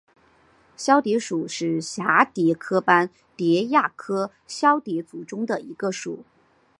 [0.75, 6.23] 绡蝶属是蛱蝶科斑蝶亚科绡蝶族中的一个属。